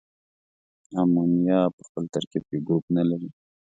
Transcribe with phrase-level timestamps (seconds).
[1.01, 3.29] امونیا په خپل ترکیب کې ګروپ نلري.